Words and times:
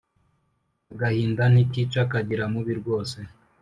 agahinda 0.93 1.43
ntikica 1.53 2.01
kagira 2.11 2.43
mubi 2.53 2.73
rwose 2.79 3.17